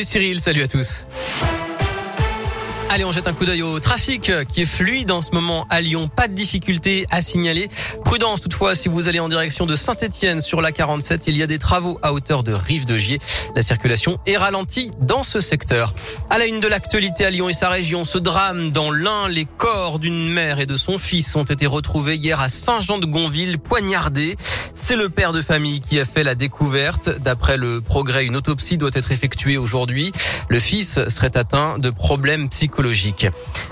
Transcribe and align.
Cyril, 0.00 0.38
salut 0.38 0.62
à 0.62 0.68
tous. 0.68 1.06
Allez, 2.88 3.04
on 3.04 3.10
jette 3.10 3.26
un 3.26 3.32
coup 3.32 3.44
d'œil 3.44 3.62
au 3.62 3.80
trafic 3.80 4.30
qui 4.50 4.62
est 4.62 4.64
fluide 4.64 5.10
en 5.10 5.20
ce 5.20 5.32
moment 5.32 5.66
à 5.70 5.80
Lyon. 5.80 6.08
Pas 6.08 6.28
de 6.28 6.34
difficulté 6.34 7.04
à 7.10 7.20
signaler. 7.20 7.68
Prudence 8.04 8.40
toutefois 8.40 8.76
si 8.76 8.88
vous 8.88 9.08
allez 9.08 9.18
en 9.18 9.28
direction 9.28 9.66
de 9.66 9.74
Saint-Etienne 9.74 10.40
sur 10.40 10.60
la 10.60 10.70
47. 10.70 11.24
Il 11.26 11.36
y 11.36 11.42
a 11.42 11.48
des 11.48 11.58
travaux 11.58 11.98
à 12.00 12.12
hauteur 12.12 12.44
de 12.44 12.52
Rive 12.52 12.86
de 12.86 12.96
Gier. 12.96 13.18
La 13.56 13.62
circulation 13.62 14.18
est 14.26 14.36
ralentie 14.36 14.92
dans 15.00 15.24
ce 15.24 15.40
secteur. 15.40 15.92
À 16.30 16.38
la 16.38 16.46
une 16.46 16.60
de 16.60 16.68
l'actualité 16.68 17.26
à 17.26 17.30
Lyon 17.30 17.48
et 17.48 17.52
sa 17.52 17.68
région, 17.68 18.04
ce 18.04 18.18
drame 18.18 18.70
dans 18.70 18.92
l'un, 18.92 19.28
les 19.28 19.44
corps 19.44 19.98
d'une 19.98 20.32
mère 20.32 20.60
et 20.60 20.66
de 20.66 20.76
son 20.76 20.96
fils 20.96 21.34
ont 21.34 21.44
été 21.44 21.66
retrouvés 21.66 22.16
hier 22.16 22.40
à 22.40 22.48
Saint-Jean-de-Gonville, 22.48 23.58
poignardés. 23.58 24.36
C'est 24.80 24.96
le 24.96 25.08
père 25.10 25.32
de 25.32 25.42
famille 25.42 25.80
qui 25.80 25.98
a 25.98 26.04
fait 26.04 26.22
la 26.22 26.34
découverte. 26.36 27.10
D'après 27.18 27.56
le 27.56 27.80
progrès, 27.82 28.24
une 28.24 28.36
autopsie 28.36 28.78
doit 28.78 28.92
être 28.94 29.10
effectuée 29.10 29.58
aujourd'hui. 29.58 30.12
Le 30.48 30.60
fils 30.60 31.00
serait 31.08 31.36
atteint 31.36 31.78
de 31.78 31.90
problèmes 31.90 32.48
psychologiques. 32.48 33.26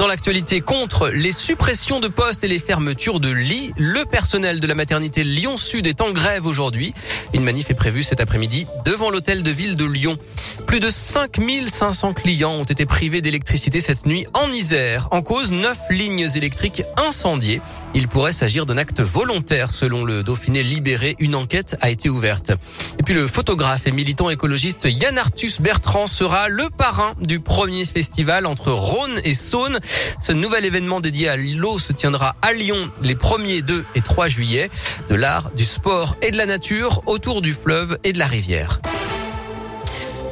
Dans 0.00 0.06
l'actualité 0.06 0.60
contre 0.60 1.08
les 1.08 1.32
suppressions 1.32 2.00
de 2.00 2.08
postes 2.08 2.44
et 2.44 2.48
les 2.48 2.58
fermetures 2.58 3.20
de 3.20 3.30
lits, 3.30 3.72
le 3.78 4.04
personnel 4.04 4.60
de 4.60 4.66
la 4.66 4.74
maternité 4.74 5.24
Lyon 5.24 5.56
Sud 5.56 5.86
est 5.86 6.00
en 6.00 6.12
grève 6.12 6.46
aujourd'hui. 6.46 6.92
Une 7.32 7.42
manif 7.42 7.70
est 7.70 7.74
prévue 7.74 8.02
cet 8.02 8.20
après-midi 8.20 8.66
devant 8.84 9.08
l'hôtel 9.08 9.42
de 9.42 9.50
ville 9.50 9.76
de 9.76 9.84
Lyon. 9.84 10.18
Plus 10.66 10.80
de 10.80 10.90
5500 10.90 12.12
clients 12.12 12.52
ont 12.52 12.64
été 12.64 12.86
privés 12.86 13.22
d'électricité 13.22 13.80
cette 13.80 14.04
nuit 14.04 14.26
en 14.34 14.52
Isère. 14.52 15.08
En 15.12 15.22
cause, 15.22 15.52
neuf 15.52 15.78
lignes 15.90 16.28
électriques 16.34 16.82
incendiées. 16.96 17.62
Il 17.94 18.08
pourrait 18.08 18.32
s'agir 18.32 18.66
d'un 18.66 18.76
acte 18.76 19.00
volontaire 19.00 19.70
selon 19.70 20.04
le 20.04 20.22
Dauphiné 20.22 20.62
libéré. 20.62 21.16
Une 21.18 21.34
enquête 21.34 21.76
a 21.80 21.90
été 21.90 22.08
ouverte. 22.08 22.52
Et 22.98 23.02
puis 23.02 23.14
le 23.14 23.26
photographe 23.26 23.86
et 23.86 23.92
militant 23.92 24.30
écologiste 24.30 24.86
Yann 24.90 25.16
Arthus 25.18 25.60
Bertrand 25.60 26.06
sera 26.06 26.48
le 26.48 26.68
parrain 26.76 27.14
du 27.20 27.40
premier 27.40 27.84
festival 27.84 28.46
entre 28.46 28.72
Rhône 28.72 29.20
et 29.24 29.34
Saône. 29.34 29.78
Ce 30.22 30.32
nouvel 30.32 30.64
événement 30.64 31.00
dédié 31.00 31.28
à 31.28 31.36
l'eau 31.36 31.78
se 31.78 31.92
tiendra 31.92 32.36
à 32.42 32.52
Lyon 32.52 32.90
les 33.02 33.14
1er, 33.14 33.62
2 33.62 33.84
et 33.94 34.00
3 34.00 34.28
juillet. 34.28 34.70
De 35.08 35.14
l'art, 35.14 35.50
du 35.56 35.64
sport 35.64 36.16
et 36.22 36.30
de 36.30 36.36
la 36.36 36.46
nature 36.46 37.02
autour 37.06 37.42
du 37.42 37.52
fleuve 37.52 37.98
et 38.04 38.12
de 38.12 38.18
la 38.18 38.26
rivière. 38.26 38.80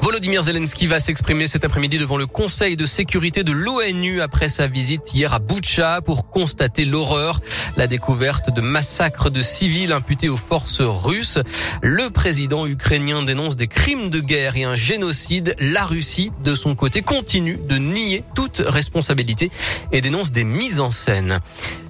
Volodymyr 0.07 0.45
Zelensky 0.45 0.87
va 0.87 1.01
s'exprimer 1.01 1.49
cet 1.49 1.65
après-midi 1.65 1.99
devant 1.99 2.17
le 2.17 2.27
Conseil 2.27 2.77
de 2.77 2.87
sécurité 2.87 3.43
de 3.43 3.51
l'ONU 3.51 4.21
après 4.21 4.49
sa 4.49 4.69
visite 4.69 5.13
hier 5.13 5.35
à 5.35 5.41
Boutcha 5.41 6.01
pour 6.01 6.31
constater 6.31 6.85
l'horreur, 6.85 7.41
la 7.77 7.89
découverte 7.89 8.55
de 8.55 8.61
massacres 8.61 9.31
de 9.31 9.43
civils 9.43 9.91
imputés 9.91 10.29
aux 10.29 10.37
forces 10.37 10.81
russes. 10.81 11.41
Le 11.83 12.09
président 12.11 12.69
ukrainien 12.69 13.25
dénonce 13.25 13.57
des 13.57 13.67
crimes 13.67 14.09
de 14.09 14.21
guerre 14.21 14.55
et 14.55 14.63
un 14.63 14.77
génocide. 14.77 15.57
La 15.59 15.85
Russie, 15.85 16.31
de 16.45 16.55
son 16.55 16.77
côté, 16.77 17.03
continue 17.03 17.59
de 17.69 17.77
nier 17.77 18.23
toute 18.37 18.63
responsabilité 18.65 19.51
et 19.91 20.03
dénonce 20.03 20.31
des 20.31 20.45
mises 20.45 20.79
en 20.79 20.93
scène. 20.93 21.41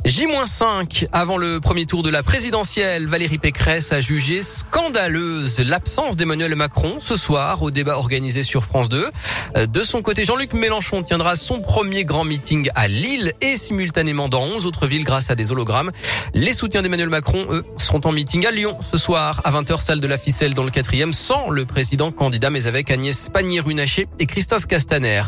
J-5 0.06 1.08
avant 1.10 1.36
le 1.36 1.58
premier 1.58 1.84
tour 1.84 2.04
de 2.04 2.10
la 2.10 2.22
présidentielle, 2.22 3.08
Valérie 3.08 3.38
Pécresse 3.38 3.92
a 3.92 4.00
jugé 4.00 4.40
scandaleuse 4.40 5.58
l'absence 5.58 6.14
d'Emmanuel 6.14 6.54
Macron 6.54 6.98
ce 7.00 7.16
soir 7.16 7.60
au 7.62 7.72
débat 7.72 7.96
organisé 7.96 8.44
sur 8.44 8.64
France 8.64 8.88
2. 8.88 9.10
De 9.66 9.82
son 9.82 10.02
côté, 10.02 10.24
Jean-Luc 10.24 10.52
Mélenchon 10.52 11.02
tiendra 11.02 11.34
son 11.34 11.60
premier 11.60 12.04
grand 12.04 12.22
meeting 12.22 12.70
à 12.76 12.86
Lille 12.86 13.32
et 13.40 13.56
simultanément 13.56 14.28
dans 14.28 14.44
11 14.44 14.64
autres 14.66 14.86
villes 14.86 15.02
grâce 15.02 15.30
à 15.30 15.34
des 15.34 15.50
hologrammes. 15.50 15.90
Les 16.34 16.52
soutiens 16.52 16.82
d'Emmanuel 16.82 17.08
Macron, 17.08 17.44
eux, 17.50 17.64
seront 17.76 18.00
en 18.04 18.12
meeting 18.12 18.46
à 18.46 18.52
Lyon 18.52 18.78
ce 18.80 18.98
soir 18.98 19.42
à 19.44 19.50
20h, 19.50 19.80
salle 19.80 20.00
de 20.00 20.06
la 20.06 20.18
ficelle 20.18 20.54
dans 20.54 20.62
le 20.62 20.70
quatrième, 20.70 21.12
sans 21.12 21.50
le 21.50 21.64
président 21.64 22.12
candidat, 22.12 22.50
mais 22.50 22.68
avec 22.68 22.92
Agnès 22.92 23.28
Pannier-Runacher 23.30 24.06
et 24.20 24.26
Christophe 24.26 24.68
Castaner. 24.68 25.22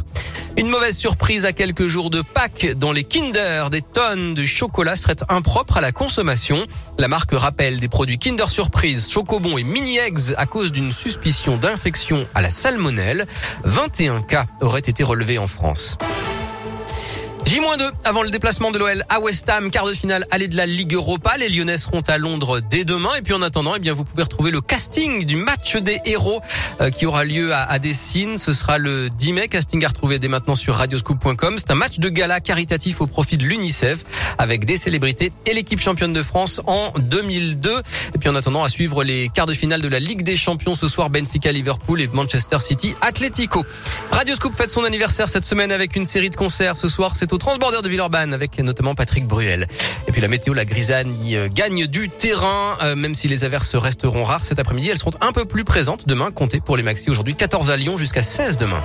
Une 0.59 0.71
mauvaise 0.71 0.97
surprise 0.97 1.45
à 1.45 1.53
quelques 1.53 1.87
jours 1.87 2.11
de 2.11 2.21
Pâques 2.21 2.75
dans 2.75 2.91
les 2.91 3.05
Kinder. 3.05 3.71
Des 3.71 3.81
tonnes 3.81 4.35
de 4.35 4.43
chocolat 4.43 4.97
seraient 4.97 5.15
impropres 5.29 5.77
à 5.77 5.81
la 5.81 5.93
consommation. 5.93 6.67
La 6.99 7.07
marque 7.07 7.31
rappelle 7.33 7.79
des 7.79 7.87
produits 7.87 8.19
Kinder 8.19 8.49
Surprise, 8.49 9.09
Chocobon 9.09 9.57
et 9.57 9.63
Mini 9.63 9.99
Eggs 9.99 10.35
à 10.37 10.47
cause 10.47 10.73
d'une 10.73 10.91
suspicion 10.91 11.59
d'infection 11.59 12.27
à 12.35 12.43
la 12.43 12.51
salmonelle. 12.51 13.29
21 13.63 14.23
cas 14.23 14.47
auraient 14.61 14.81
été 14.81 15.05
relevés 15.05 15.39
en 15.39 15.47
France. 15.47 15.97
J-2 17.49 17.91
avant 18.05 18.23
le 18.23 18.29
déplacement 18.29 18.71
de 18.71 18.79
l'OL 18.79 19.03
à 19.09 19.21
West 19.21 19.49
Ham, 19.49 19.71
quart 19.71 19.87
de 19.87 19.95
finale 19.95 20.27
aller 20.31 20.49
de 20.49 20.57
la 20.57 20.67
Ligue 20.67 20.93
Europa. 20.93 21.39
Les 21.39 21.49
Lyonnais 21.49 21.79
seront 21.79 22.03
à 22.03 22.19
Londres 22.19 22.61
dès 22.61 22.85
demain. 22.85 23.15
Et 23.17 23.23
puis 23.23 23.33
en 23.33 23.41
attendant, 23.41 23.75
eh 23.75 23.79
bien, 23.79 23.95
vous 23.95 24.05
pouvez 24.05 24.23
retrouver 24.23 24.51
le 24.51 24.61
casting 24.61 25.25
du 25.25 25.37
match 25.37 25.77
des 25.77 25.99
héros 26.05 26.43
euh, 26.83 26.91
qui 26.91 27.07
aura 27.07 27.25
lieu 27.25 27.55
à, 27.55 27.63
à 27.63 27.79
Dessine. 27.79 28.37
Ce 28.37 28.53
sera 28.53 28.77
le 28.77 29.09
10 29.09 29.33
mai. 29.33 29.49
Casting 29.49 29.83
à 29.83 29.89
retrouver 29.89 30.19
dès 30.19 30.29
maintenant 30.29 30.55
sur 30.55 30.75
radioscoop.com. 30.75 31.55
C'est 31.57 31.71
un 31.71 31.75
match 31.75 31.99
de 31.99 32.11
gala 32.11 32.41
caritatif 32.41 33.01
au 33.01 33.07
profit 33.07 33.39
de 33.39 33.45
l'UNICEF 33.45 34.01
avec 34.37 34.67
des 34.67 34.77
célébrités 34.77 35.33
et 35.47 35.55
l'équipe 35.55 35.81
championne 35.81 36.13
de 36.13 36.23
France 36.23 36.61
en 36.67 36.93
2002. 36.99 37.71
Et 38.15 38.19
puis 38.19 38.29
en 38.29 38.35
attendant, 38.35 38.63
à 38.63 38.69
suivre 38.69 39.05
les 39.05 39.31
quarts 39.31 39.47
de 39.47 39.55
finale 39.55 39.81
de 39.81 39.89
la 39.89 40.01
Ligue 40.01 40.23
des 40.23 40.37
Champions 40.37 40.75
ce 40.75 40.87
soir, 40.87 41.09
Benfica, 41.09 41.51
Liverpool 41.51 42.03
et 42.03 42.09
Manchester 42.09 42.59
City, 42.61 42.95
Atlético. 43.01 43.65
Radioscoop 44.11 44.55
fête 44.55 44.71
son 44.71 44.85
anniversaire 44.85 45.31
cette 45.31 45.47
semaine 45.47 45.73
avec 45.73 45.97
une 45.97 46.05
série 46.05 46.29
de 46.29 46.37
concerts. 46.37 46.77
Ce 46.77 46.89
soir, 46.89 47.13
c'est 47.17 47.33
au 47.33 47.38
Transborder 47.39 47.83
de 47.83 47.89
Villeurbanne 47.89 48.35
avec 48.35 48.59
notamment 48.59 48.95
Patrick 48.95 49.27
Bruel. 49.27 49.67
Et 50.07 50.13
puis 50.13 50.21
la 50.21 50.29
météo, 50.29 50.55
la 50.55 50.65
grisagne 50.65 51.49
gagne 51.49 51.87
du 51.87 52.09
terrain, 52.09 52.77
euh, 52.83 52.97
même 52.97 53.15
si 53.15 53.29
les 53.29 53.45
averses 53.45 53.75
resteront 53.77 54.25
rares 54.25 54.45
cet 54.45 54.59
après-midi. 54.59 54.89
Elles 54.91 54.99
seront 54.99 55.13
un 55.21 55.33
peu 55.33 55.45
plus 55.45 55.65
présentes 55.65 56.07
demain. 56.07 56.31
Comptez 56.31 56.61
pour 56.61 56.77
les 56.77 56.83
maxi 56.83 57.11
aujourd'hui 57.11 57.35
14 57.35 57.71
à 57.71 57.77
Lyon 57.77 57.97
jusqu'à 57.97 58.23
16 58.23 58.57
demain. 58.57 58.83